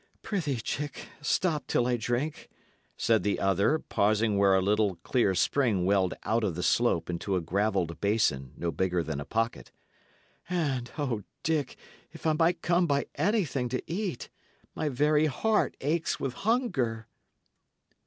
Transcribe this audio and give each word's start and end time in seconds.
"Prithee, 0.23 0.59
Dick, 0.65 1.09
stop 1.21 1.67
till 1.67 1.85
I 1.85 1.95
drink," 1.95 2.49
said 2.97 3.21
the 3.21 3.39
other, 3.39 3.77
pausing 3.77 4.35
where 4.35 4.55
a 4.55 4.59
little 4.61 4.95
clear 5.03 5.35
spring 5.35 5.85
welled 5.85 6.15
out 6.23 6.43
of 6.43 6.55
the 6.55 6.63
slope 6.63 7.07
into 7.07 7.35
a 7.35 7.39
gravelled 7.41 8.01
basin 8.01 8.51
no 8.57 8.71
bigger 8.71 9.03
than 9.03 9.19
a 9.19 9.25
pocket. 9.25 9.71
"And 10.49 10.89
O, 10.97 11.21
Dick, 11.43 11.77
if 12.13 12.25
I 12.25 12.33
might 12.33 12.63
come 12.63 12.87
by 12.87 13.05
anything 13.13 13.69
to 13.69 13.83
eat! 13.85 14.29
my 14.73 14.89
very 14.89 15.27
heart 15.27 15.77
aches 15.81 16.19
with 16.19 16.33
hunger." 16.33 17.07